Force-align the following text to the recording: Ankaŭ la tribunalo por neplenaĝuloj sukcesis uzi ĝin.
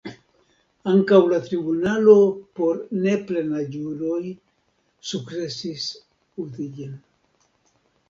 Ankaŭ 0.91 1.19
la 1.33 1.37
tribunalo 1.47 2.15
por 2.61 2.81
neplenaĝuloj 3.05 4.19
sukcesis 5.13 5.89
uzi 6.49 6.71
ĝin. 6.81 7.01